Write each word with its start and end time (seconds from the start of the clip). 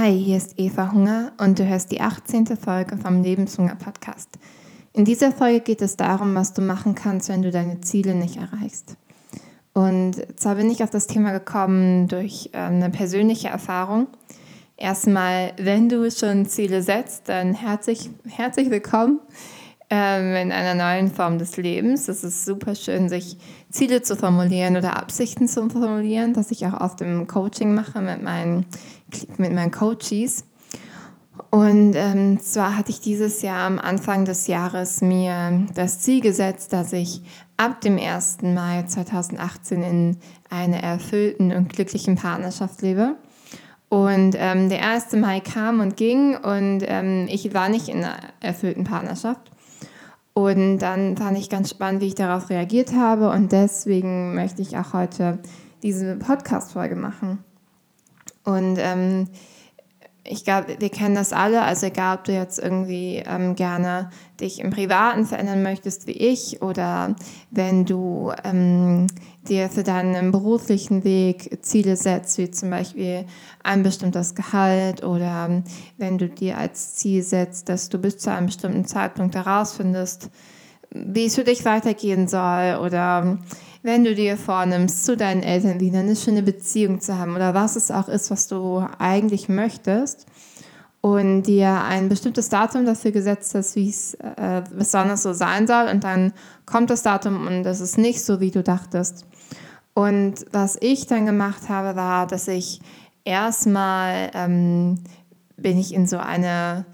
Hi, 0.00 0.16
hier 0.16 0.36
ist 0.36 0.60
Eva 0.60 0.92
Hunger 0.92 1.32
und 1.38 1.58
du 1.58 1.66
hörst 1.66 1.90
die 1.90 2.00
18. 2.00 2.56
Folge 2.56 2.96
vom 2.96 3.20
Lebenshunger 3.20 3.74
Podcast. 3.74 4.28
In 4.92 5.04
dieser 5.04 5.32
Folge 5.32 5.58
geht 5.58 5.82
es 5.82 5.96
darum, 5.96 6.36
was 6.36 6.52
du 6.52 6.62
machen 6.62 6.94
kannst, 6.94 7.28
wenn 7.28 7.42
du 7.42 7.50
deine 7.50 7.80
Ziele 7.80 8.14
nicht 8.14 8.36
erreichst. 8.36 8.94
Und 9.72 10.24
zwar 10.38 10.54
bin 10.54 10.70
ich 10.70 10.84
auf 10.84 10.90
das 10.90 11.08
Thema 11.08 11.32
gekommen 11.32 12.06
durch 12.06 12.50
ähm, 12.52 12.74
eine 12.74 12.90
persönliche 12.90 13.48
Erfahrung. 13.48 14.06
Erstmal, 14.76 15.52
wenn 15.56 15.88
du 15.88 16.08
schon 16.12 16.46
Ziele 16.46 16.80
setzt, 16.84 17.28
dann 17.28 17.52
herzlich, 17.52 18.08
herzlich 18.28 18.70
willkommen 18.70 19.18
ähm, 19.90 20.34
in 20.36 20.52
einer 20.52 20.74
neuen 20.74 21.12
Form 21.12 21.38
des 21.38 21.56
Lebens. 21.56 22.08
Es 22.08 22.24
ist 22.24 22.44
super 22.44 22.74
schön, 22.74 23.08
sich 23.08 23.38
Ziele 23.70 24.02
zu 24.02 24.16
formulieren 24.16 24.76
oder 24.76 24.96
Absichten 24.96 25.48
zu 25.48 25.68
formulieren, 25.70 26.34
das 26.34 26.50
ich 26.50 26.66
auch 26.66 26.80
oft 26.80 27.00
im 27.00 27.26
Coaching 27.26 27.74
mache 27.74 28.00
mit 28.00 28.22
meinen, 28.22 28.66
mit 29.38 29.52
meinen 29.52 29.70
Coaches. 29.70 30.44
Und 31.50 31.94
ähm, 31.94 32.40
zwar 32.40 32.76
hatte 32.76 32.90
ich 32.90 33.00
dieses 33.00 33.42
Jahr 33.42 33.66
am 33.66 33.78
Anfang 33.78 34.24
des 34.24 34.46
Jahres 34.48 35.00
mir 35.00 35.66
das 35.74 36.00
Ziel 36.00 36.20
gesetzt, 36.20 36.72
dass 36.72 36.92
ich 36.92 37.22
ab 37.56 37.80
dem 37.80 37.98
1. 37.98 38.38
Mai 38.42 38.82
2018 38.82 39.82
in 39.82 40.16
einer 40.50 40.82
erfüllten 40.82 41.52
und 41.52 41.72
glücklichen 41.72 42.16
Partnerschaft 42.16 42.82
lebe. 42.82 43.16
Und 43.88 44.36
ähm, 44.36 44.68
der 44.68 44.86
1. 44.86 45.12
Mai 45.12 45.40
kam 45.40 45.80
und 45.80 45.96
ging 45.96 46.36
und 46.36 46.82
ähm, 46.86 47.26
ich 47.30 47.54
war 47.54 47.70
nicht 47.70 47.88
in 47.88 48.04
einer 48.04 48.18
erfüllten 48.40 48.84
Partnerschaft. 48.84 49.50
Und 50.38 50.78
dann 50.78 51.16
fand 51.16 51.36
ich 51.36 51.50
ganz 51.50 51.68
spannend, 51.68 52.00
wie 52.00 52.06
ich 52.06 52.14
darauf 52.14 52.48
reagiert 52.48 52.92
habe. 52.94 53.28
Und 53.28 53.50
deswegen 53.50 54.36
möchte 54.36 54.62
ich 54.62 54.76
auch 54.76 54.92
heute 54.92 55.40
diese 55.82 56.14
Podcast-Folge 56.14 56.94
machen. 56.94 57.42
Und 58.44 58.76
ähm, 58.78 59.26
ich 60.30 60.44
glaube, 60.44 60.76
wir 60.78 60.88
kennen 60.90 61.14
das 61.14 61.32
alle. 61.32 61.62
Also 61.62 61.86
egal, 61.86 62.18
ob 62.18 62.24
du 62.24 62.32
jetzt 62.32 62.58
irgendwie 62.58 63.22
ähm, 63.26 63.54
gerne 63.54 64.10
dich 64.40 64.60
im 64.60 64.70
Privaten 64.70 65.26
verändern 65.26 65.62
möchtest 65.62 66.06
wie 66.06 66.12
ich 66.12 66.62
oder 66.62 67.16
wenn 67.50 67.84
du 67.84 68.32
ähm, 68.44 69.06
dir 69.48 69.68
für 69.68 69.82
deinen 69.82 70.30
beruflichen 70.30 71.02
Weg 71.02 71.58
Ziele 71.62 71.96
setzt, 71.96 72.38
wie 72.38 72.50
zum 72.50 72.70
Beispiel 72.70 73.24
ein 73.62 73.82
bestimmtes 73.82 74.34
Gehalt 74.34 75.02
oder 75.02 75.62
wenn 75.96 76.18
du 76.18 76.28
dir 76.28 76.58
als 76.58 76.94
Ziel 76.96 77.22
setzt, 77.22 77.68
dass 77.68 77.88
du 77.88 77.98
bis 77.98 78.18
zu 78.18 78.30
einem 78.30 78.46
bestimmten 78.46 78.84
Zeitpunkt 78.84 79.34
herausfindest, 79.34 80.30
wie 80.90 81.26
es 81.26 81.34
für 81.34 81.44
dich 81.44 81.64
weitergehen 81.64 82.28
soll 82.28 82.78
oder 82.84 83.38
wenn 83.82 84.04
du 84.04 84.14
dir 84.14 84.36
vornimmst, 84.36 85.04
zu 85.04 85.16
deinen 85.16 85.42
Eltern 85.42 85.80
wieder 85.80 86.00
eine 86.00 86.16
schöne 86.16 86.42
Beziehung 86.42 87.00
zu 87.00 87.18
haben 87.18 87.36
oder 87.36 87.54
was 87.54 87.76
es 87.76 87.90
auch 87.90 88.08
ist, 88.08 88.30
was 88.30 88.48
du 88.48 88.84
eigentlich 88.98 89.48
möchtest 89.48 90.26
und 91.00 91.44
dir 91.44 91.82
ein 91.84 92.08
bestimmtes 92.08 92.48
Datum 92.48 92.84
dafür 92.84 93.12
gesetzt 93.12 93.54
hast, 93.54 93.76
wie 93.76 93.88
es 93.88 94.14
äh, 94.14 94.62
besonders 94.76 95.22
so 95.22 95.32
sein 95.32 95.66
soll 95.66 95.88
und 95.88 96.04
dann 96.04 96.32
kommt 96.66 96.90
das 96.90 97.02
Datum 97.02 97.46
und 97.46 97.62
das 97.62 97.80
ist 97.80 97.98
nicht 97.98 98.24
so, 98.24 98.40
wie 98.40 98.50
du 98.50 98.62
dachtest. 98.62 99.24
Und 99.94 100.46
was 100.52 100.76
ich 100.80 101.06
dann 101.06 101.26
gemacht 101.26 101.68
habe, 101.68 101.96
war, 101.96 102.26
dass 102.26 102.46
ich 102.46 102.80
erstmal 103.24 104.30
ähm, 104.34 105.00
bin 105.56 105.78
ich 105.78 105.92
in 105.92 106.06
so 106.06 106.18
eine 106.18 106.86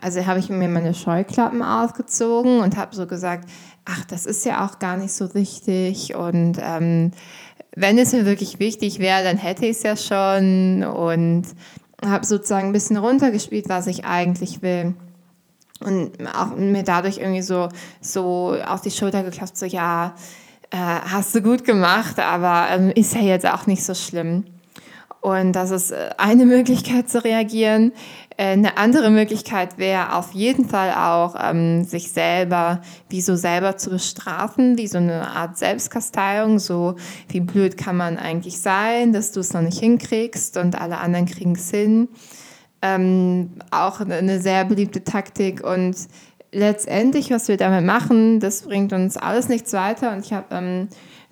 also 0.00 0.24
habe 0.26 0.38
ich 0.38 0.48
mir 0.48 0.68
meine 0.68 0.94
Scheuklappen 0.94 1.62
aufgezogen 1.62 2.60
und 2.60 2.76
habe 2.76 2.94
so 2.94 3.06
gesagt, 3.06 3.48
ach, 3.84 4.04
das 4.06 4.26
ist 4.26 4.44
ja 4.44 4.66
auch 4.66 4.78
gar 4.78 4.96
nicht 4.96 5.12
so 5.12 5.34
wichtig 5.34 6.14
und 6.14 6.58
ähm, 6.60 7.12
wenn 7.76 7.98
es 7.98 8.12
mir 8.12 8.24
wirklich 8.24 8.58
wichtig 8.58 8.98
wäre, 8.98 9.22
dann 9.22 9.36
hätte 9.36 9.66
ich 9.66 9.76
es 9.76 9.82
ja 9.82 9.96
schon 9.96 10.82
und 10.82 11.44
habe 12.04 12.24
sozusagen 12.24 12.68
ein 12.68 12.72
bisschen 12.72 12.96
runtergespielt, 12.96 13.68
was 13.68 13.86
ich 13.86 14.04
eigentlich 14.04 14.62
will. 14.62 14.94
Und 15.80 16.12
auch 16.34 16.56
mir 16.56 16.84
dadurch 16.84 17.18
irgendwie 17.18 17.42
so, 17.42 17.68
so 18.00 18.56
auf 18.66 18.80
die 18.80 18.90
Schulter 18.90 19.22
geklopft, 19.22 19.58
so 19.58 19.66
ja, 19.66 20.14
äh, 20.70 20.76
hast 20.76 21.34
du 21.34 21.42
gut 21.42 21.64
gemacht, 21.64 22.18
aber 22.18 22.68
ähm, 22.70 22.90
ist 22.94 23.14
ja 23.14 23.20
jetzt 23.20 23.46
auch 23.46 23.66
nicht 23.66 23.84
so 23.84 23.94
schlimm. 23.94 24.44
Und 25.20 25.52
das 25.52 25.70
ist 25.70 25.90
äh, 25.90 26.10
eine 26.16 26.46
Möglichkeit 26.46 27.10
zu 27.10 27.22
reagieren. 27.22 27.92
Äh, 28.36 28.52
eine 28.52 28.76
andere 28.76 29.10
Möglichkeit 29.10 29.78
wäre 29.78 30.14
auf 30.14 30.32
jeden 30.32 30.68
Fall 30.68 30.92
auch, 30.92 31.34
ähm, 31.42 31.84
sich 31.84 32.12
selber, 32.12 32.80
wie 33.08 33.20
so 33.20 33.34
selber 33.36 33.76
zu 33.76 33.90
bestrafen, 33.90 34.76
wie 34.76 34.86
so 34.86 34.98
eine 34.98 35.28
Art 35.28 35.56
Selbstkasteiung, 35.56 36.58
so 36.58 36.96
wie 37.28 37.40
blöd 37.40 37.76
kann 37.76 37.96
man 37.96 38.18
eigentlich 38.18 38.60
sein, 38.60 39.12
dass 39.12 39.32
du 39.32 39.40
es 39.40 39.52
noch 39.52 39.62
nicht 39.62 39.78
hinkriegst 39.78 40.56
und 40.56 40.80
alle 40.80 40.98
anderen 40.98 41.26
kriegen 41.26 41.52
es 41.52 41.70
hin. 41.70 42.08
Ähm, 42.82 43.52
auch 43.70 44.00
eine 44.00 44.40
sehr 44.40 44.64
beliebte 44.66 45.02
Taktik. 45.02 45.64
Und 45.64 45.96
letztendlich, 46.52 47.30
was 47.30 47.48
wir 47.48 47.56
damit 47.56 47.84
machen, 47.84 48.38
das 48.38 48.62
bringt 48.62 48.92
uns 48.92 49.16
alles 49.16 49.48
nichts 49.48 49.72
weiter. 49.72 50.12
Und 50.12 50.24
ich 50.24 50.32
habe 50.34 50.46
ähm, 50.54 50.88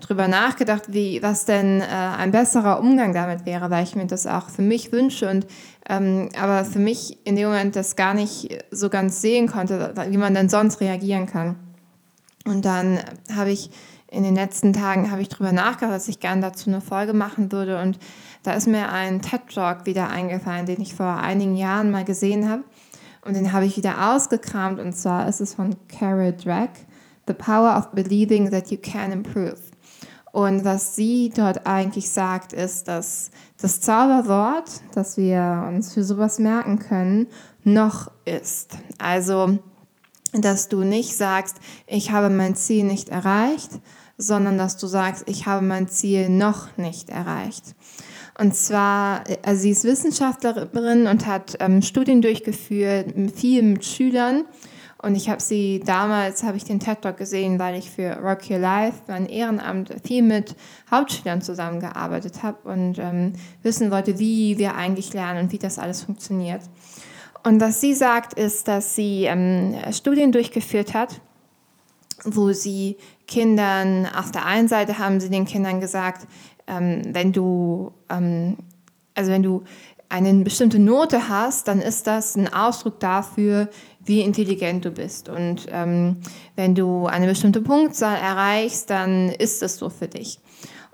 drüber 0.08 0.28
nachgedacht, 0.28 0.84
wie, 0.88 1.22
was 1.22 1.44
denn 1.44 1.80
äh, 1.80 1.84
ein 1.84 2.30
besserer 2.30 2.78
Umgang 2.80 3.12
damit 3.12 3.46
wäre, 3.46 3.70
weil 3.70 3.84
ich 3.84 3.96
mir 3.96 4.06
das 4.06 4.26
auch 4.26 4.48
für 4.48 4.62
mich 4.62 4.92
wünsche 4.92 5.28
und 5.28 5.46
ähm, 5.88 6.28
aber 6.40 6.64
für 6.64 6.78
mich 6.78 7.18
in 7.24 7.36
dem 7.36 7.48
Moment 7.48 7.76
das 7.76 7.96
gar 7.96 8.14
nicht 8.14 8.64
so 8.70 8.88
ganz 8.88 9.20
sehen 9.20 9.48
konnte, 9.48 9.94
wie 10.08 10.16
man 10.16 10.34
denn 10.34 10.48
sonst 10.48 10.80
reagieren 10.80 11.26
kann. 11.26 11.56
Und 12.46 12.64
dann 12.64 13.00
habe 13.34 13.50
ich 13.50 13.70
in 14.10 14.22
den 14.22 14.34
letzten 14.34 14.72
Tagen 14.72 15.10
habe 15.10 15.22
ich 15.22 15.28
drüber 15.28 15.52
nachgedacht, 15.52 15.94
dass 15.94 16.08
ich 16.08 16.20
gerne 16.20 16.40
dazu 16.40 16.70
eine 16.70 16.80
Folge 16.80 17.12
machen 17.12 17.50
würde 17.50 17.80
und 17.80 17.98
da 18.42 18.52
ist 18.52 18.68
mir 18.68 18.92
ein 18.92 19.22
TED 19.22 19.40
Talk 19.52 19.86
wieder 19.86 20.08
eingefallen, 20.08 20.66
den 20.66 20.80
ich 20.80 20.94
vor 20.94 21.16
einigen 21.16 21.56
Jahren 21.56 21.90
mal 21.90 22.04
gesehen 22.04 22.48
habe 22.48 22.62
und 23.24 23.34
den 23.34 23.52
habe 23.52 23.64
ich 23.64 23.76
wieder 23.76 24.12
ausgekramt 24.12 24.78
und 24.78 24.92
zwar 24.92 25.28
ist 25.28 25.40
es 25.40 25.54
von 25.54 25.74
Carol 25.88 26.32
Drake, 26.32 26.80
The 27.26 27.32
Power 27.32 27.76
of 27.76 27.90
Believing 27.92 28.50
That 28.50 28.70
You 28.70 28.78
Can 28.78 29.12
Improve. 29.12 29.73
Und 30.34 30.64
was 30.64 30.96
sie 30.96 31.30
dort 31.32 31.64
eigentlich 31.64 32.10
sagt, 32.10 32.52
ist, 32.52 32.88
dass 32.88 33.30
das 33.60 33.80
Zauberwort, 33.80 34.68
das 34.92 35.16
wir 35.16 35.64
uns 35.68 35.94
für 35.94 36.02
sowas 36.02 36.40
merken 36.40 36.80
können, 36.80 37.28
noch 37.62 38.10
ist. 38.24 38.76
Also, 38.98 39.60
dass 40.32 40.68
du 40.68 40.82
nicht 40.82 41.16
sagst, 41.16 41.58
ich 41.86 42.10
habe 42.10 42.30
mein 42.30 42.56
Ziel 42.56 42.82
nicht 42.82 43.10
erreicht, 43.10 43.70
sondern 44.18 44.58
dass 44.58 44.76
du 44.76 44.88
sagst, 44.88 45.22
ich 45.28 45.46
habe 45.46 45.64
mein 45.64 45.86
Ziel 45.86 46.28
noch 46.28 46.76
nicht 46.76 47.10
erreicht. 47.10 47.76
Und 48.36 48.56
zwar, 48.56 49.22
also 49.44 49.62
sie 49.62 49.70
ist 49.70 49.84
Wissenschaftlerin 49.84 51.06
und 51.06 51.28
hat 51.28 51.56
ähm, 51.60 51.80
Studien 51.80 52.22
durchgeführt, 52.22 53.14
viel 53.36 53.62
mit 53.62 53.84
Schülern 53.84 54.46
und 55.04 55.14
ich 55.14 55.28
habe 55.28 55.42
sie 55.42 55.80
damals, 55.84 56.42
habe 56.42 56.56
ich 56.56 56.64
den 56.64 56.80
TED 56.80 57.02
Talk 57.02 57.18
gesehen, 57.18 57.58
weil 57.58 57.78
ich 57.78 57.90
für 57.90 58.16
Rock 58.16 58.50
Your 58.50 58.58
Life, 58.58 59.02
mein 59.06 59.26
Ehrenamt, 59.26 59.94
viel 60.02 60.22
mit 60.22 60.56
Hauptschülern 60.90 61.42
zusammengearbeitet 61.42 62.42
habe 62.42 62.68
und 62.68 62.98
ähm, 62.98 63.34
wissen 63.62 63.90
wollte, 63.90 64.18
wie 64.18 64.56
wir 64.56 64.74
eigentlich 64.76 65.12
lernen 65.12 65.44
und 65.44 65.52
wie 65.52 65.58
das 65.58 65.78
alles 65.78 66.02
funktioniert. 66.02 66.62
Und 67.42 67.60
was 67.60 67.82
sie 67.82 67.92
sagt, 67.92 68.32
ist, 68.34 68.66
dass 68.66 68.94
sie 68.94 69.24
ähm, 69.24 69.76
Studien 69.92 70.32
durchgeführt 70.32 70.94
hat, 70.94 71.20
wo 72.24 72.52
sie 72.52 72.96
Kindern, 73.28 74.06
auf 74.06 74.30
der 74.30 74.46
einen 74.46 74.68
Seite 74.68 74.98
haben 74.98 75.20
sie 75.20 75.28
den 75.28 75.44
Kindern 75.44 75.80
gesagt, 75.80 76.26
ähm, 76.66 77.02
wenn 77.12 77.32
du, 77.32 77.92
ähm, 78.08 78.56
also 79.14 79.30
wenn 79.30 79.42
du 79.42 79.64
eine 80.14 80.44
bestimmte 80.44 80.78
Note 80.78 81.28
hast, 81.28 81.66
dann 81.66 81.80
ist 81.80 82.06
das 82.06 82.36
ein 82.36 82.52
Ausdruck 82.52 83.00
dafür, 83.00 83.68
wie 84.04 84.20
intelligent 84.20 84.84
du 84.84 84.90
bist. 84.90 85.28
Und 85.28 85.66
ähm, 85.70 86.18
wenn 86.54 86.74
du 86.76 87.06
eine 87.06 87.26
bestimmte 87.26 87.60
Punktzahl 87.60 88.16
erreichst, 88.16 88.90
dann 88.90 89.30
ist 89.30 89.62
das 89.62 89.76
so 89.76 89.90
für 89.90 90.06
dich. 90.06 90.38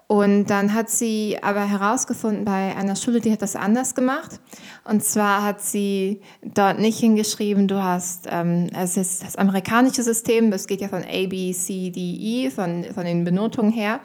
Und 0.06 0.47
dann 0.47 0.75
hat 0.75 0.91
sie 0.91 1.38
aber 1.41 1.64
herausgefunden 1.69 2.44
bei 2.44 2.75
einer 2.75 2.97
Schule, 2.97 3.20
die 3.20 3.31
hat 3.31 3.42
das 3.42 3.56
anders 3.56 3.94
gemacht. 3.94 4.41
Und 4.84 5.04
zwar 5.04 5.44
hat 5.44 5.61
sie 5.61 6.20
dort 6.43 6.81
nicht 6.81 6.99
hingeschrieben, 6.99 7.69
du 7.69 7.81
hast, 7.81 8.26
ähm, 8.28 8.69
es 8.75 8.96
ist 8.96 9.23
das 9.23 9.37
amerikanische 9.37 10.02
System, 10.02 10.50
das 10.50 10.66
geht 10.66 10.81
ja 10.81 10.88
von 10.88 11.05
A, 11.05 11.26
B, 11.28 11.52
C, 11.52 11.90
D, 11.90 12.00
E, 12.00 12.50
von, 12.50 12.84
von 12.93 13.05
den 13.05 13.23
Benotungen 13.23 13.70
her. 13.70 14.00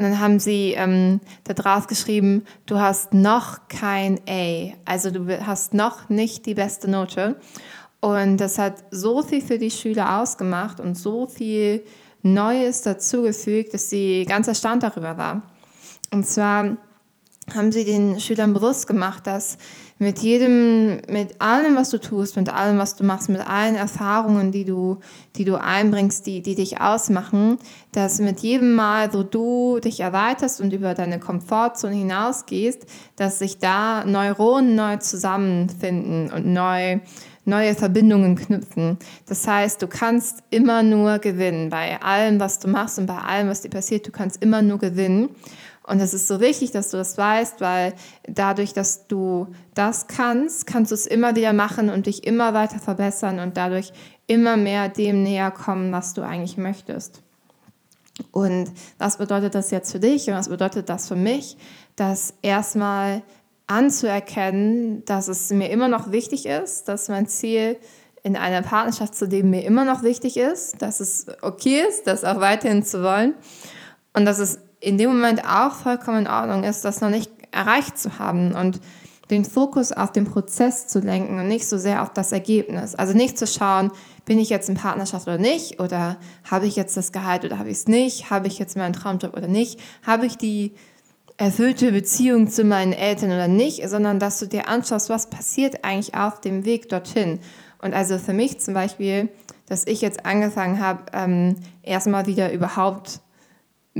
Und 0.00 0.06
dann 0.06 0.18
haben 0.18 0.40
sie 0.40 0.72
ähm, 0.78 1.20
da 1.44 1.52
drauf 1.52 1.86
geschrieben, 1.86 2.46
du 2.64 2.78
hast 2.78 3.12
noch 3.12 3.68
kein 3.68 4.18
A, 4.26 4.72
also 4.86 5.10
du 5.10 5.46
hast 5.46 5.74
noch 5.74 6.08
nicht 6.08 6.46
die 6.46 6.54
beste 6.54 6.90
Note. 6.90 7.36
Und 8.00 8.38
das 8.38 8.56
hat 8.56 8.82
so 8.90 9.20
viel 9.20 9.42
für 9.42 9.58
die 9.58 9.70
Schüler 9.70 10.22
ausgemacht 10.22 10.80
und 10.80 10.96
so 10.96 11.26
viel 11.26 11.84
Neues 12.22 12.80
dazugefügt, 12.80 13.74
dass 13.74 13.90
sie 13.90 14.24
ganz 14.26 14.48
erstaunt 14.48 14.84
darüber 14.84 15.18
war. 15.18 15.42
Und 16.10 16.26
zwar 16.26 16.78
haben 17.54 17.70
sie 17.70 17.84
den 17.84 18.20
Schülern 18.20 18.54
bewusst 18.54 18.86
gemacht, 18.86 19.26
dass 19.26 19.58
mit 20.00 20.20
jedem, 20.20 21.02
mit 21.08 21.42
allem, 21.42 21.76
was 21.76 21.90
du 21.90 21.98
tust, 21.98 22.36
mit 22.36 22.48
allem, 22.48 22.78
was 22.78 22.96
du 22.96 23.04
machst, 23.04 23.28
mit 23.28 23.46
allen 23.46 23.76
Erfahrungen, 23.76 24.50
die 24.50 24.64
du, 24.64 24.98
die 25.36 25.44
du 25.44 25.60
einbringst, 25.60 26.26
die, 26.26 26.40
die 26.40 26.54
dich 26.54 26.80
ausmachen, 26.80 27.58
dass 27.92 28.18
mit 28.18 28.40
jedem 28.40 28.74
Mal, 28.74 29.12
wo 29.12 29.22
du 29.22 29.78
dich 29.78 30.00
erweiterst 30.00 30.62
und 30.62 30.72
über 30.72 30.94
deine 30.94 31.20
Komfortzone 31.20 31.94
hinausgehst, 31.94 32.86
dass 33.16 33.38
sich 33.38 33.58
da 33.58 34.06
Neuronen 34.06 34.74
neu 34.74 34.96
zusammenfinden 34.96 36.32
und 36.32 36.46
neu, 36.46 37.00
neue 37.44 37.74
Verbindungen 37.74 38.36
knüpfen. 38.36 38.96
Das 39.26 39.46
heißt, 39.46 39.82
du 39.82 39.86
kannst 39.86 40.42
immer 40.48 40.82
nur 40.82 41.18
gewinnen 41.18 41.68
bei 41.68 42.00
allem, 42.00 42.40
was 42.40 42.58
du 42.58 42.68
machst 42.68 42.98
und 42.98 43.04
bei 43.04 43.18
allem, 43.18 43.48
was 43.48 43.60
dir 43.60 43.68
passiert. 43.68 44.06
Du 44.06 44.12
kannst 44.12 44.42
immer 44.42 44.62
nur 44.62 44.78
gewinnen. 44.78 45.28
Und 45.84 46.00
es 46.00 46.14
ist 46.14 46.28
so 46.28 46.40
wichtig, 46.40 46.70
dass 46.70 46.90
du 46.90 46.98
das 46.98 47.16
weißt, 47.18 47.60
weil 47.60 47.94
dadurch, 48.28 48.72
dass 48.72 49.06
du 49.08 49.48
das 49.74 50.06
kannst, 50.06 50.66
kannst 50.66 50.90
du 50.90 50.94
es 50.94 51.06
immer 51.06 51.34
wieder 51.34 51.52
machen 51.52 51.90
und 51.90 52.06
dich 52.06 52.24
immer 52.24 52.54
weiter 52.54 52.78
verbessern 52.78 53.40
und 53.40 53.56
dadurch 53.56 53.92
immer 54.26 54.56
mehr 54.56 54.88
dem 54.88 55.22
näher 55.22 55.50
kommen, 55.50 55.90
was 55.90 56.14
du 56.14 56.22
eigentlich 56.22 56.56
möchtest. 56.56 57.22
Und 58.30 58.70
was 58.98 59.16
bedeutet 59.16 59.54
das 59.54 59.70
jetzt 59.70 59.90
für 59.90 60.00
dich 60.00 60.28
und 60.28 60.34
was 60.34 60.48
bedeutet 60.48 60.88
das 60.88 61.08
für 61.08 61.16
mich? 61.16 61.56
Das 61.96 62.34
erstmal 62.42 63.22
anzuerkennen, 63.66 65.04
dass 65.04 65.28
es 65.28 65.50
mir 65.50 65.70
immer 65.70 65.88
noch 65.88 66.12
wichtig 66.12 66.46
ist, 66.46 66.88
dass 66.88 67.08
mein 67.08 67.26
Ziel 67.26 67.78
in 68.22 68.36
einer 68.36 68.62
Partnerschaft 68.62 69.14
zu 69.14 69.24
leben 69.24 69.50
mir 69.50 69.64
immer 69.64 69.84
noch 69.84 70.02
wichtig 70.02 70.36
ist, 70.36 70.82
dass 70.82 71.00
es 71.00 71.26
okay 71.40 71.82
ist, 71.88 72.06
das 72.06 72.24
auch 72.24 72.40
weiterhin 72.40 72.84
zu 72.84 73.02
wollen 73.02 73.34
und 74.12 74.26
dass 74.26 74.38
es 74.38 74.58
in 74.80 74.98
dem 74.98 75.10
Moment 75.10 75.44
auch 75.44 75.74
vollkommen 75.74 76.20
in 76.20 76.26
Ordnung 76.26 76.64
ist, 76.64 76.84
das 76.84 77.00
noch 77.00 77.10
nicht 77.10 77.30
erreicht 77.52 77.98
zu 77.98 78.18
haben 78.18 78.52
und 78.52 78.80
den 79.30 79.44
Fokus 79.44 79.92
auf 79.92 80.10
den 80.12 80.24
Prozess 80.24 80.88
zu 80.88 80.98
lenken 80.98 81.38
und 81.38 81.46
nicht 81.46 81.68
so 81.68 81.78
sehr 81.78 82.02
auf 82.02 82.12
das 82.12 82.32
Ergebnis. 82.32 82.94
Also 82.94 83.12
nicht 83.12 83.38
zu 83.38 83.46
schauen, 83.46 83.92
bin 84.24 84.38
ich 84.38 84.50
jetzt 84.50 84.68
in 84.68 84.74
Partnerschaft 84.74 85.26
oder 85.26 85.38
nicht 85.38 85.80
oder 85.80 86.16
habe 86.50 86.66
ich 86.66 86.76
jetzt 86.76 86.96
das 86.96 87.12
Gehalt 87.12 87.44
oder 87.44 87.58
habe 87.58 87.68
ich 87.68 87.78
es 87.78 87.88
nicht, 87.88 88.30
habe 88.30 88.48
ich 88.48 88.58
jetzt 88.58 88.76
meinen 88.76 88.92
Traumjob 88.92 89.36
oder 89.36 89.48
nicht, 89.48 89.78
habe 90.04 90.26
ich 90.26 90.36
die 90.36 90.72
erfüllte 91.36 91.92
Beziehung 91.92 92.50
zu 92.50 92.64
meinen 92.64 92.92
Eltern 92.92 93.30
oder 93.30 93.48
nicht, 93.48 93.88
sondern 93.88 94.18
dass 94.18 94.38
du 94.40 94.46
dir 94.46 94.68
anschaust, 94.68 95.08
was 95.08 95.30
passiert 95.30 95.84
eigentlich 95.84 96.14
auf 96.14 96.40
dem 96.40 96.64
Weg 96.64 96.88
dorthin. 96.88 97.38
Und 97.80 97.94
also 97.94 98.18
für 98.18 98.34
mich 98.34 98.60
zum 98.60 98.74
Beispiel, 98.74 99.30
dass 99.66 99.86
ich 99.86 100.00
jetzt 100.00 100.26
angefangen 100.26 100.80
habe, 100.80 101.04
ähm, 101.12 101.56
erstmal 101.82 102.26
wieder 102.26 102.52
überhaupt 102.52 103.20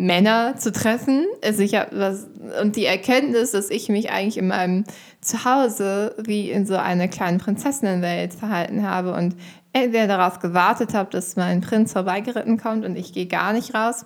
Männer 0.07 0.57
zu 0.57 0.73
treffen. 0.73 1.27
Also 1.45 1.63
ich 1.63 1.75
habe 1.75 1.99
was 1.99 2.27
und 2.61 2.77
die 2.77 2.87
Erkenntnis, 2.87 3.53
dass 3.53 3.71
ich 3.71 3.89
mich 3.89 4.11
eigentlich 4.11 4.39
in 4.39 4.49
meinem 4.49 4.85
Zuhause 5.21 6.15
wie 6.19 6.51
in 6.51 6.67
so 6.67 6.77
einer 6.77 7.09
kleinen 7.09 7.39
Prinzessinnenwelt 7.39 8.35
verhalten 8.35 8.89
habe 8.89 9.13
und 9.13 9.37
entweder 9.73 10.07
darauf 10.07 10.41
gewartet 10.41 10.95
habe, 10.95 11.11
dass 11.11 11.37
mein 11.37 11.61
Prinz 11.61 11.93
vorbeigeritten 11.93 12.59
kommt 12.59 12.85
und 12.85 12.97
ich 12.97 13.13
gehe 13.13 13.27
gar 13.27 13.53
nicht 13.53 13.75
raus, 13.75 14.05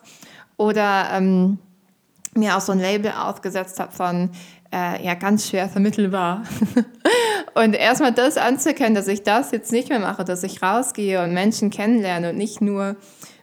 oder 0.56 1.08
ähm, 1.12 1.58
mir 2.34 2.56
auch 2.56 2.60
so 2.60 2.72
ein 2.72 2.80
Label 2.80 3.12
aufgesetzt 3.12 3.80
habe 3.80 3.92
von 3.92 4.30
äh, 4.72 5.04
ja 5.04 5.14
ganz 5.14 5.48
schwer 5.48 5.68
vermittelbar. 5.68 6.42
und 7.54 7.74
erstmal 7.74 8.12
das 8.12 8.36
anzuerkennen, 8.36 8.94
dass 8.94 9.08
ich 9.08 9.22
das 9.22 9.50
jetzt 9.50 9.72
nicht 9.72 9.88
mehr 9.88 10.00
mache, 10.00 10.24
dass 10.24 10.42
ich 10.42 10.62
rausgehe 10.62 11.22
und 11.22 11.32
Menschen 11.32 11.70
kennenlerne 11.70 12.30
und 12.30 12.36
nicht 12.36 12.60
nur 12.60 12.96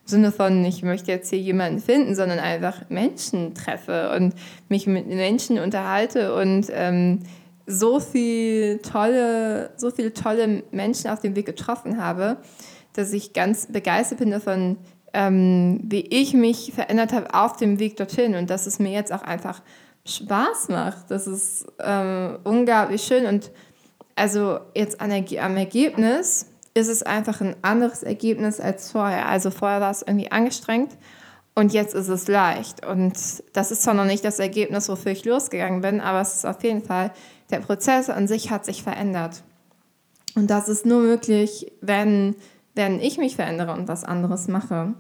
Sinne 0.06 0.32
von, 0.32 0.66
ich 0.66 0.84
möchte 0.84 1.12
jetzt 1.12 1.30
hier 1.30 1.40
jemanden 1.40 1.80
finden, 1.80 2.16
sondern 2.16 2.40
einfach 2.40 2.90
Menschen 2.90 3.54
treffe 3.54 4.12
und 4.16 4.34
mich 4.68 4.88
mit 4.88 5.08
Menschen 5.08 5.60
unterhalte 5.60 6.36
und 6.36 6.68
ähm, 6.72 7.20
so 7.68 8.00
viel 8.00 8.80
tolle, 8.80 9.72
so 9.78 9.92
viele 9.92 10.14
tolle 10.14 10.64
Menschen 10.72 11.10
auf 11.10 11.22
dem 11.22 11.36
Weg 11.36 11.46
getroffen 11.46 12.04
habe, 12.04 12.38
dass 12.94 13.14
ich 13.14 13.34
ganz 13.34 13.68
begeistert 13.68 14.20
bin 14.20 14.32
davon, 14.32 14.78
ähm, 15.14 15.80
wie 15.84 16.02
ich 16.02 16.34
mich 16.34 16.74
verändert 16.74 17.14
habe 17.14 17.34
auf 17.34 17.58
dem 17.58 17.80
Weg 17.80 17.98
dorthin 17.98 18.36
und 18.36 18.50
dass 18.50 18.66
es 18.66 18.80
mir 18.80 18.92
jetzt 18.92 19.14
auch 19.14 19.24
einfach 19.24 19.62
Spaß 20.06 20.70
macht. 20.70 21.10
Das 21.10 21.28
ist 21.28 21.66
ähm, 21.80 22.40
unglaublich 22.44 23.04
schön 23.04 23.26
und 23.26 23.52
also 24.16 24.60
jetzt 24.76 25.00
am 25.00 25.12
Ergebnis 25.58 26.51
ist 26.74 26.88
es 26.88 27.04
einfach 27.04 27.42
ein 27.42 27.56
anderes 27.62 28.04
Ergebnis 28.04 28.60
als 28.60 28.92
vorher. 28.92 29.28
Also 29.28 29.52
vorher 29.52 29.82
war 29.82 29.92
es 29.92 30.02
irgendwie 30.02 30.32
angestrengt 30.32 30.92
und 31.54 31.74
jetzt 31.74 31.94
ist 31.94 32.08
es 32.08 32.28
leicht. 32.28 32.86
Und 32.86 33.14
das 33.54 33.72
ist 33.72 33.84
zwar 33.84 33.94
noch 33.94 34.06
nicht 34.06 34.24
das 34.24 34.40
Ergebnis, 34.40 34.88
wofür 34.90 35.12
ich 35.12 35.26
losgegangen 35.26 35.82
bin, 35.82 36.02
aber 36.02 36.22
es 36.22 36.36
ist 36.36 36.46
auf 36.46 36.64
jeden 36.64 36.84
Fall, 36.84 37.12
der 37.50 37.60
Prozess 37.60 38.10
an 38.10 38.28
sich 38.28 38.52
hat 38.52 38.66
sich 38.66 38.84
verändert. 38.84 39.44
Und 40.36 40.50
das 40.50 40.70
ist 40.70 40.86
nur 40.86 41.02
möglich, 41.02 41.72
wenn, 41.82 42.36
wenn 42.74 43.02
ich 43.02 43.18
mich 43.18 43.36
verändere 43.36 43.74
und 43.74 43.88
was 43.88 44.06
anderes 44.06 44.48
mache. 44.48 44.94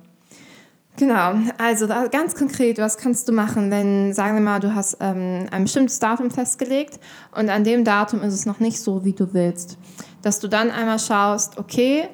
Genau, 0.97 1.33
also 1.57 1.87
ganz 1.87 2.35
konkret, 2.35 2.77
was 2.77 2.97
kannst 2.97 3.27
du 3.27 3.31
machen, 3.31 3.71
wenn, 3.71 4.13
sagen 4.13 4.35
wir 4.35 4.41
mal, 4.41 4.59
du 4.59 4.75
hast 4.75 4.97
ähm, 4.99 5.47
ein 5.49 5.63
bestimmtes 5.63 5.99
Datum 5.99 6.29
festgelegt 6.29 6.99
und 7.35 7.49
an 7.49 7.63
dem 7.63 7.85
Datum 7.85 8.21
ist 8.21 8.33
es 8.33 8.45
noch 8.45 8.59
nicht 8.59 8.79
so, 8.79 9.03
wie 9.05 9.13
du 9.13 9.33
willst. 9.33 9.77
Dass 10.21 10.39
du 10.39 10.47
dann 10.47 10.69
einmal 10.69 10.99
schaust, 10.99 11.57
okay, 11.57 12.09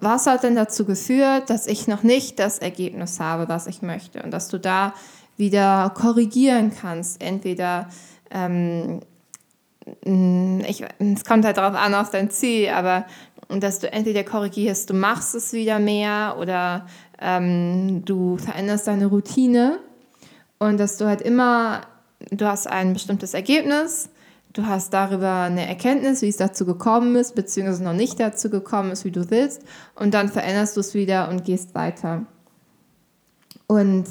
was 0.00 0.26
hat 0.26 0.44
denn 0.44 0.54
dazu 0.54 0.84
geführt, 0.84 1.50
dass 1.50 1.66
ich 1.66 1.88
noch 1.88 2.02
nicht 2.02 2.38
das 2.38 2.58
Ergebnis 2.60 3.18
habe, 3.18 3.48
was 3.48 3.66
ich 3.66 3.82
möchte 3.82 4.22
und 4.22 4.30
dass 4.30 4.48
du 4.48 4.58
da 4.58 4.94
wieder 5.36 5.90
korrigieren 5.94 6.70
kannst. 6.70 7.22
Entweder, 7.22 7.88
ähm, 8.30 9.00
ich, 10.66 10.84
es 10.98 11.24
kommt 11.24 11.44
halt 11.44 11.56
darauf 11.56 11.76
an, 11.76 11.94
auf 11.94 12.10
dein 12.10 12.30
Ziel, 12.30 12.68
aber 12.68 13.06
dass 13.48 13.78
du 13.78 13.90
entweder 13.90 14.24
korrigierst, 14.24 14.90
du 14.90 14.94
machst 14.94 15.34
es 15.34 15.52
wieder 15.52 15.78
mehr 15.78 16.36
oder 16.38 16.86
ähm, 17.20 18.04
du 18.04 18.36
veränderst 18.36 18.86
deine 18.86 19.06
Routine 19.06 19.78
und 20.58 20.78
dass 20.78 20.96
du 20.96 21.06
halt 21.06 21.22
immer, 21.22 21.82
du 22.30 22.46
hast 22.46 22.66
ein 22.66 22.92
bestimmtes 22.92 23.34
Ergebnis, 23.34 24.10
du 24.52 24.66
hast 24.66 24.92
darüber 24.92 25.42
eine 25.42 25.66
Erkenntnis, 25.66 26.22
wie 26.22 26.28
es 26.28 26.36
dazu 26.36 26.66
gekommen 26.66 27.16
ist, 27.16 27.34
beziehungsweise 27.34 27.84
noch 27.84 27.92
nicht 27.92 28.18
dazu 28.18 28.50
gekommen 28.50 28.90
ist, 28.90 29.04
wie 29.04 29.10
du 29.10 29.30
willst 29.30 29.62
und 29.94 30.14
dann 30.14 30.28
veränderst 30.28 30.76
du 30.76 30.80
es 30.80 30.94
wieder 30.94 31.28
und 31.28 31.44
gehst 31.44 31.74
weiter. 31.74 32.26
Und 33.66 34.06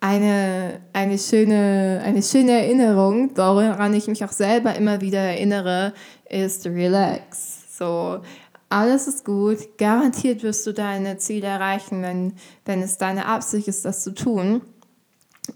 eine, 0.00 0.80
eine, 0.92 1.18
schöne, 1.18 2.02
eine 2.04 2.22
schöne 2.22 2.52
Erinnerung, 2.52 3.30
woran 3.36 3.94
ich 3.94 4.06
mich 4.06 4.22
auch 4.22 4.32
selber 4.32 4.74
immer 4.74 5.00
wieder 5.00 5.20
erinnere, 5.20 5.94
ist 6.28 6.66
relax. 6.66 7.78
So, 7.78 8.20
alles 8.68 9.06
ist 9.06 9.24
gut, 9.24 9.78
garantiert 9.78 10.42
wirst 10.42 10.66
du 10.66 10.72
deine 10.72 11.18
Ziele 11.18 11.46
erreichen, 11.46 12.02
wenn, 12.02 12.34
wenn 12.64 12.82
es 12.82 12.98
deine 12.98 13.26
Absicht 13.26 13.68
ist, 13.68 13.84
das 13.84 14.02
zu 14.02 14.14
tun. 14.14 14.62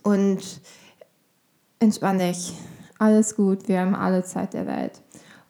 Und 0.03 0.61
entspann 1.81 2.19
dich, 2.19 2.53
alles 2.99 3.37
gut, 3.37 3.69
wir 3.69 3.81
haben 3.81 3.95
alle 3.95 4.25
Zeit 4.25 4.55
der 4.55 4.67
Welt. 4.67 5.01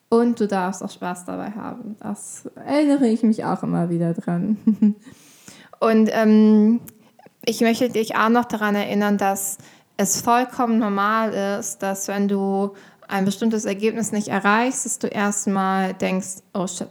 Und 0.09 0.41
du 0.41 0.47
darfst 0.47 0.83
auch 0.83 0.91
Spaß 0.91 1.27
dabei 1.27 1.51
haben. 1.51 1.97
Das 2.01 2.49
erinnere 2.55 3.09
ich 3.09 3.23
mich 3.23 3.45
auch 3.45 3.63
immer 3.63 3.91
wieder 3.91 4.15
dran. 4.15 4.57
Und 5.81 6.11
ähm, 6.13 6.81
ich 7.45 7.61
möchte 7.61 7.89
dich 7.89 8.17
auch 8.17 8.31
noch 8.31 8.47
daran 8.47 8.75
erinnern, 8.75 9.19
dass 9.19 9.59
es 9.97 10.21
vollkommen 10.21 10.79
normal 10.79 11.59
ist, 11.59 11.79
dass 11.79 12.09
wenn 12.09 12.29
du 12.29 12.75
ein 13.07 13.25
bestimmtes 13.25 13.65
Ergebnis 13.65 14.13
nicht 14.13 14.29
erreichst, 14.29 14.85
dass 14.85 14.99
du 14.99 15.09
erstmal 15.09 15.95
denkst, 15.95 16.43
oh 16.55 16.67
shit, 16.67 16.89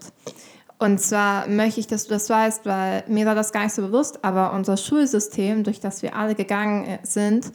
und 0.80 1.00
zwar 1.02 1.48
möchte 1.48 1.80
ich, 1.80 1.88
dass 1.88 2.04
du 2.04 2.10
das 2.10 2.30
weißt, 2.30 2.66
weil 2.66 3.04
mir 3.08 3.26
war 3.26 3.34
das 3.34 3.52
gar 3.52 3.64
nicht 3.64 3.74
so 3.74 3.82
bewusst, 3.82 4.24
aber 4.24 4.54
unser 4.54 4.78
Schulsystem, 4.78 5.64
durch 5.64 5.80
das 5.80 6.04
wir 6.04 6.16
alle 6.16 6.36
gegangen 6.36 6.86
äh, 6.86 7.00
sind, 7.04 7.52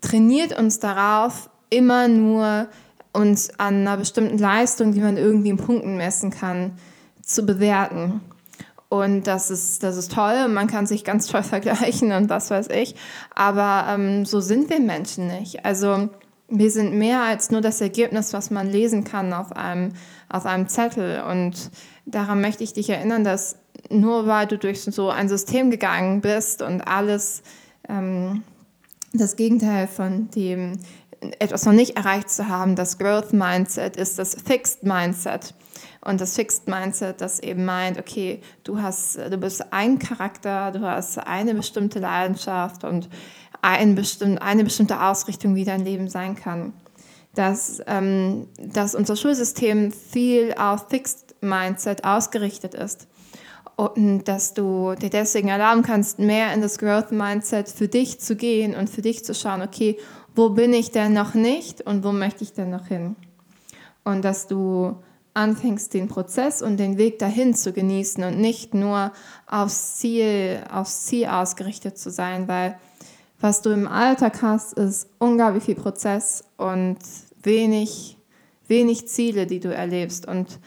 trainiert 0.00 0.58
uns 0.58 0.78
darauf, 0.78 1.50
immer 1.70 2.08
nur 2.08 2.68
uns 3.12 3.50
an 3.58 3.80
einer 3.80 3.96
bestimmten 3.98 4.38
Leistung, 4.38 4.92
die 4.92 5.00
man 5.00 5.16
irgendwie 5.16 5.50
in 5.50 5.56
Punkten 5.58 5.96
messen 5.96 6.30
kann, 6.30 6.72
zu 7.22 7.44
bewerten. 7.44 8.20
Und 8.88 9.26
das 9.26 9.50
ist, 9.50 9.82
das 9.82 9.98
ist 9.98 10.12
toll, 10.12 10.48
man 10.48 10.66
kann 10.66 10.86
sich 10.86 11.04
ganz 11.04 11.26
toll 11.26 11.42
vergleichen 11.44 12.12
und 12.12 12.30
was 12.30 12.50
weiß 12.50 12.68
ich. 12.68 12.94
Aber 13.34 13.92
ähm, 13.92 14.24
so 14.24 14.40
sind 14.40 14.70
wir 14.70 14.80
Menschen 14.80 15.26
nicht. 15.26 15.66
Also 15.66 16.08
wir 16.48 16.70
sind 16.70 16.94
mehr 16.94 17.22
als 17.22 17.50
nur 17.50 17.60
das 17.60 17.80
Ergebnis, 17.80 18.32
was 18.32 18.50
man 18.50 18.68
lesen 18.68 19.04
kann 19.04 19.32
auf 19.32 19.52
einem, 19.52 19.92
auf 20.28 20.46
einem 20.46 20.68
Zettel. 20.68 21.22
Und 21.22 21.70
daran 22.06 22.40
möchte 22.40 22.64
ich 22.64 22.72
dich 22.72 22.88
erinnern, 22.88 23.22
dass 23.22 23.56
nur 23.90 24.26
weil 24.26 24.46
du 24.46 24.58
durch 24.58 24.82
so 24.82 25.10
ein 25.10 25.28
System 25.28 25.70
gegangen 25.70 26.20
bist 26.20 26.62
und 26.62 26.80
alles 26.82 27.42
ähm, 27.88 28.42
das 29.12 29.36
Gegenteil 29.36 29.86
von 29.86 30.30
dem 30.30 30.78
etwas 31.38 31.64
noch 31.64 31.72
nicht 31.72 31.96
erreicht 31.96 32.30
zu 32.30 32.48
haben, 32.48 32.76
das 32.76 32.98
Growth 32.98 33.32
Mindset 33.32 33.96
ist 33.96 34.18
das 34.18 34.34
Fixed 34.34 34.84
Mindset. 34.84 35.54
Und 36.00 36.20
das 36.20 36.36
Fixed 36.36 36.68
Mindset, 36.68 37.20
das 37.20 37.40
eben 37.40 37.64
meint, 37.64 37.98
okay, 37.98 38.40
du 38.64 38.80
hast, 38.80 39.18
du 39.18 39.36
bist 39.36 39.72
ein 39.72 39.98
Charakter, 39.98 40.70
du 40.70 40.80
hast 40.80 41.18
eine 41.18 41.54
bestimmte 41.54 41.98
Leidenschaft 41.98 42.84
und 42.84 43.08
ein 43.62 43.94
bestimm, 43.94 44.38
eine 44.38 44.64
bestimmte 44.64 45.02
Ausrichtung, 45.02 45.54
wie 45.54 45.64
dein 45.64 45.84
Leben 45.84 46.08
sein 46.08 46.36
kann. 46.36 46.72
dass, 47.34 47.80
ähm, 47.86 48.48
dass 48.58 48.96
unser 48.96 49.14
Schulsystem 49.14 49.92
viel 49.92 50.54
auf 50.58 50.88
Fixed 50.88 51.36
Mindset 51.40 52.04
ausgerichtet 52.04 52.74
ist. 52.74 53.06
Und 53.76 54.24
dass 54.24 54.54
du 54.54 54.94
dir 54.96 55.10
deswegen 55.10 55.48
erlauben 55.48 55.82
kannst, 55.82 56.18
mehr 56.18 56.52
in 56.52 56.62
das 56.62 56.78
Growth 56.78 57.12
Mindset 57.12 57.68
für 57.68 57.86
dich 57.86 58.18
zu 58.18 58.34
gehen 58.34 58.74
und 58.74 58.90
für 58.90 59.02
dich 59.02 59.24
zu 59.24 59.34
schauen, 59.34 59.62
okay, 59.62 59.96
wo 60.34 60.50
bin 60.50 60.72
ich 60.72 60.90
denn 60.90 61.12
noch 61.12 61.34
nicht 61.34 61.82
und 61.82 62.02
wo 62.02 62.10
möchte 62.10 62.42
ich 62.42 62.54
denn 62.54 62.70
noch 62.70 62.86
hin? 62.86 63.14
Und 64.02 64.24
dass 64.24 64.48
du 64.48 64.96
anfängst, 65.38 65.94
den 65.94 66.08
Prozess 66.08 66.62
und 66.62 66.78
den 66.78 66.98
Weg 66.98 67.18
dahin 67.18 67.54
zu 67.54 67.72
genießen 67.72 68.22
und 68.24 68.38
nicht 68.38 68.74
nur 68.74 69.12
aufs 69.46 69.96
Ziel, 69.96 70.60
aufs 70.70 71.06
Ziel 71.06 71.26
ausgerichtet 71.26 71.96
zu 71.96 72.10
sein, 72.10 72.48
weil 72.48 72.78
was 73.40 73.62
du 73.62 73.70
im 73.70 73.86
Alltag 73.86 74.42
hast, 74.42 74.72
ist 74.74 75.08
unglaublich 75.18 75.62
viel 75.62 75.76
Prozess 75.76 76.42
und 76.56 76.98
wenig, 77.42 78.18
wenig 78.66 79.06
Ziele, 79.06 79.46
die 79.46 79.60
du 79.60 79.72
erlebst. 79.72 80.26
Und 80.26 80.58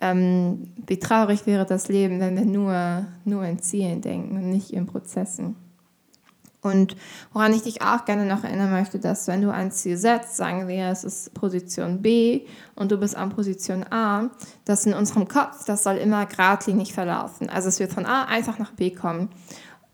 ähm, 0.00 0.72
wie 0.86 0.98
traurig 0.98 1.46
wäre 1.46 1.66
das 1.66 1.88
Leben, 1.88 2.18
wenn 2.20 2.36
wir 2.36 2.46
nur, 2.46 3.06
nur 3.26 3.44
in 3.44 3.58
Zielen 3.60 4.00
denken 4.00 4.36
und 4.36 4.50
nicht 4.50 4.72
in 4.72 4.86
Prozessen. 4.86 5.56
Und 6.66 6.96
woran 7.32 7.52
ich 7.54 7.62
dich 7.62 7.82
auch 7.82 8.04
gerne 8.04 8.26
noch 8.26 8.44
erinnern 8.44 8.70
möchte, 8.70 8.98
dass 8.98 9.26
wenn 9.28 9.42
du 9.42 9.50
ein 9.50 9.70
Ziel 9.70 9.96
setzt, 9.96 10.36
sagen 10.36 10.68
wir, 10.68 10.86
es 10.88 11.04
ist 11.04 11.32
Position 11.34 12.02
B 12.02 12.42
und 12.74 12.90
du 12.90 12.98
bist 12.98 13.16
an 13.16 13.30
Position 13.30 13.84
A, 13.90 14.30
dass 14.64 14.86
in 14.86 14.94
unserem 14.94 15.28
Kopf, 15.28 15.64
das 15.64 15.82
soll 15.82 15.96
immer 15.96 16.26
geradlinig 16.26 16.92
verlaufen. 16.92 17.48
Also 17.48 17.68
es 17.68 17.78
wird 17.78 17.92
von 17.92 18.06
A 18.06 18.24
einfach 18.24 18.58
nach 18.58 18.72
B 18.72 18.90
kommen. 18.90 19.30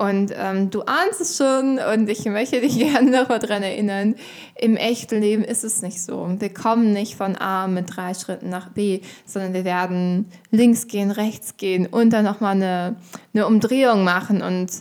Und 0.02 0.32
ähm, 0.36 0.68
du 0.70 0.82
ahnst 0.82 1.20
es 1.20 1.36
schon 1.36 1.78
und 1.78 2.08
ich 2.08 2.24
möchte 2.24 2.60
dich 2.60 2.76
gerne 2.92 3.08
noch 3.08 3.28
daran 3.28 3.62
erinnern, 3.62 4.16
im 4.56 4.76
echten 4.76 5.20
Leben 5.20 5.44
ist 5.44 5.62
es 5.62 5.80
nicht 5.80 6.02
so. 6.02 6.28
Wir 6.40 6.52
kommen 6.52 6.92
nicht 6.92 7.14
von 7.14 7.36
A 7.36 7.68
mit 7.68 7.94
drei 7.94 8.12
Schritten 8.14 8.48
nach 8.48 8.70
B, 8.70 9.02
sondern 9.26 9.54
wir 9.54 9.64
werden 9.64 10.26
links 10.50 10.88
gehen, 10.88 11.12
rechts 11.12 11.56
gehen 11.56 11.86
und 11.86 12.10
dann 12.12 12.24
nochmal 12.24 12.56
eine, 12.56 12.96
eine 13.32 13.46
Umdrehung 13.46 14.02
machen. 14.02 14.42
Und 14.42 14.72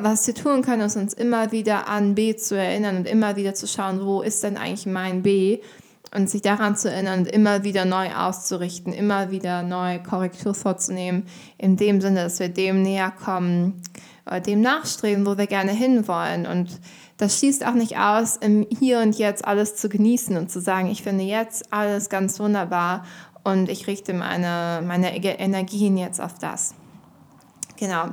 was 0.00 0.26
wir 0.26 0.34
tun 0.34 0.62
können, 0.62 0.82
ist 0.82 0.96
uns 0.96 1.14
immer 1.14 1.52
wieder 1.52 1.88
an 1.88 2.14
B 2.14 2.36
zu 2.36 2.56
erinnern 2.56 2.96
und 2.98 3.06
immer 3.06 3.36
wieder 3.36 3.54
zu 3.54 3.66
schauen, 3.66 4.04
wo 4.04 4.22
ist 4.22 4.42
denn 4.42 4.56
eigentlich 4.56 4.86
mein 4.86 5.22
B 5.22 5.60
und 6.14 6.30
sich 6.30 6.42
daran 6.42 6.76
zu 6.76 6.90
erinnern 6.90 7.20
und 7.20 7.28
immer 7.28 7.64
wieder 7.64 7.84
neu 7.84 8.14
auszurichten, 8.14 8.92
immer 8.92 9.30
wieder 9.30 9.62
neue 9.62 10.02
Korrektur 10.02 10.54
vorzunehmen, 10.54 11.26
in 11.58 11.76
dem 11.76 12.00
Sinne, 12.00 12.24
dass 12.24 12.38
wir 12.38 12.48
dem 12.48 12.82
näher 12.82 13.10
kommen, 13.10 13.82
äh, 14.24 14.40
dem 14.40 14.60
nachstreben, 14.60 15.26
wo 15.26 15.36
wir 15.36 15.46
gerne 15.46 15.72
hinwollen. 15.72 16.46
Und 16.46 16.80
das 17.18 17.38
schließt 17.38 17.66
auch 17.66 17.74
nicht 17.74 17.98
aus, 17.98 18.36
im 18.36 18.66
Hier 18.78 19.00
und 19.00 19.18
Jetzt 19.18 19.44
alles 19.44 19.76
zu 19.76 19.88
genießen 19.88 20.36
und 20.36 20.50
zu 20.50 20.60
sagen, 20.60 20.88
ich 20.88 21.02
finde 21.02 21.24
jetzt 21.24 21.72
alles 21.72 22.08
ganz 22.08 22.40
wunderbar 22.40 23.04
und 23.44 23.68
ich 23.68 23.86
richte 23.86 24.14
meine, 24.14 24.82
meine 24.86 25.14
Energien 25.16 25.96
jetzt 25.96 26.20
auf 26.20 26.34
das. 26.34 26.74
Genau. 27.76 28.06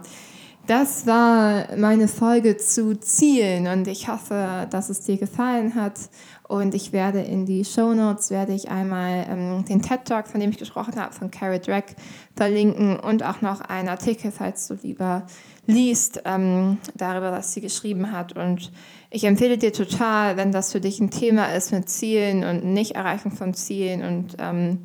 Das 0.67 1.05
war 1.05 1.75
meine 1.77 2.07
Folge 2.07 2.57
zu 2.57 2.95
Zielen 2.99 3.67
und 3.67 3.87
ich 3.87 4.07
hoffe, 4.07 4.65
dass 4.71 4.89
es 4.89 5.01
dir 5.01 5.17
gefallen 5.17 5.75
hat. 5.75 5.99
Und 6.47 6.73
ich 6.73 6.91
werde 6.91 7.21
in 7.21 7.45
die 7.45 7.63
Show 7.63 7.93
Notes 7.93 8.31
werde 8.31 8.53
ich 8.53 8.69
einmal 8.69 9.27
ähm, 9.29 9.65
den 9.65 9.83
TED 9.83 10.05
Talk, 10.05 10.27
von 10.27 10.39
dem 10.39 10.49
ich 10.49 10.57
gesprochen 10.57 10.95
habe, 10.95 11.13
von 11.13 11.29
Carrie 11.29 11.59
Drake 11.59 11.95
verlinken 12.35 12.99
und 12.99 13.21
auch 13.21 13.41
noch 13.41 13.61
einen 13.61 13.89
Artikel, 13.89 14.31
falls 14.31 14.67
du 14.67 14.75
lieber 14.81 15.27
liest, 15.67 16.23
ähm, 16.25 16.79
darüber, 16.95 17.31
was 17.31 17.53
sie 17.53 17.61
geschrieben 17.61 18.11
hat. 18.11 18.35
Und 18.35 18.71
ich 19.11 19.23
empfehle 19.25 19.59
dir 19.59 19.71
total, 19.71 20.35
wenn 20.35 20.51
das 20.51 20.71
für 20.71 20.81
dich 20.81 20.99
ein 20.99 21.11
Thema 21.11 21.53
ist 21.53 21.73
mit 21.73 21.89
Zielen 21.89 22.43
und 22.43 22.65
Nicht-Erreichen 22.65 23.31
von 23.31 23.53
Zielen 23.53 24.03
und 24.03 24.37
ähm, 24.39 24.79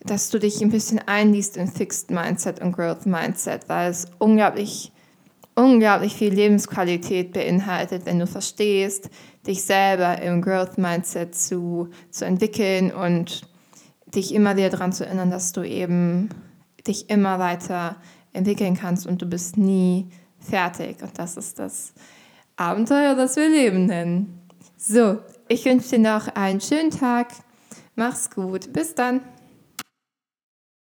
dass 0.00 0.28
du 0.28 0.38
dich 0.38 0.60
ein 0.60 0.70
bisschen 0.70 1.00
einliest 1.06 1.56
in 1.56 1.68
Fixed 1.68 2.10
Mindset 2.10 2.60
und 2.60 2.72
Growth 2.72 3.06
Mindset, 3.06 3.68
weil 3.68 3.90
es 3.90 4.06
unglaublich 4.18 4.92
unglaublich 5.56 6.14
viel 6.14 6.32
Lebensqualität 6.32 7.32
beinhaltet, 7.32 8.06
wenn 8.06 8.18
du 8.18 8.26
verstehst, 8.26 9.10
dich 9.46 9.64
selber 9.64 10.20
im 10.22 10.42
Growth 10.42 10.78
Mindset 10.78 11.34
zu, 11.34 11.88
zu 12.10 12.24
entwickeln 12.24 12.92
und 12.92 13.48
dich 14.14 14.34
immer 14.34 14.56
wieder 14.56 14.70
daran 14.70 14.92
zu 14.92 15.04
erinnern, 15.04 15.30
dass 15.30 15.52
du 15.52 15.62
eben 15.62 16.28
dich 16.86 17.10
immer 17.10 17.38
weiter 17.38 17.96
entwickeln 18.32 18.76
kannst 18.76 19.06
und 19.06 19.20
du 19.22 19.26
bist 19.26 19.56
nie 19.56 20.08
fertig. 20.38 21.02
Und 21.02 21.18
das 21.18 21.36
ist 21.36 21.58
das 21.58 21.94
Abenteuer, 22.56 23.14
das 23.14 23.36
wir 23.36 23.48
leben 23.48 23.86
nennen. 23.86 24.40
So, 24.76 25.18
ich 25.48 25.64
wünsche 25.64 25.96
dir 25.96 25.98
noch 25.98 26.28
einen 26.28 26.60
schönen 26.60 26.90
Tag. 26.90 27.28
Mach's 27.94 28.30
gut. 28.30 28.72
Bis 28.72 28.94
dann. 28.94 29.22